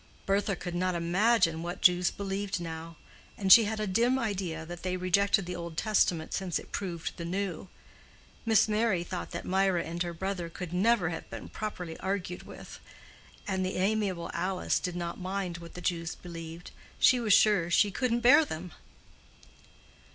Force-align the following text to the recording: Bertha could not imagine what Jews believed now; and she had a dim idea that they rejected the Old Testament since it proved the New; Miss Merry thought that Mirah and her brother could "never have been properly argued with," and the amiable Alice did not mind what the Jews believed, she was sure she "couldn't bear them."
Bertha 0.25 0.55
could 0.55 0.73
not 0.73 0.95
imagine 0.95 1.61
what 1.61 1.83
Jews 1.83 2.09
believed 2.09 2.59
now; 2.59 2.95
and 3.37 3.53
she 3.53 3.65
had 3.65 3.79
a 3.79 3.85
dim 3.85 4.17
idea 4.17 4.65
that 4.65 4.81
they 4.81 4.97
rejected 4.97 5.45
the 5.45 5.55
Old 5.55 5.77
Testament 5.77 6.33
since 6.33 6.57
it 6.57 6.71
proved 6.71 7.17
the 7.17 7.23
New; 7.23 7.67
Miss 8.43 8.67
Merry 8.67 9.03
thought 9.03 9.29
that 9.29 9.45
Mirah 9.45 9.83
and 9.83 10.01
her 10.01 10.11
brother 10.11 10.49
could 10.49 10.73
"never 10.73 11.09
have 11.09 11.29
been 11.29 11.49
properly 11.49 11.99
argued 11.99 12.47
with," 12.47 12.79
and 13.47 13.63
the 13.63 13.77
amiable 13.77 14.31
Alice 14.33 14.79
did 14.79 14.95
not 14.95 15.19
mind 15.19 15.59
what 15.59 15.75
the 15.75 15.81
Jews 15.81 16.15
believed, 16.15 16.71
she 16.97 17.19
was 17.19 17.31
sure 17.33 17.69
she 17.69 17.91
"couldn't 17.91 18.21
bear 18.21 18.43
them." 18.43 18.71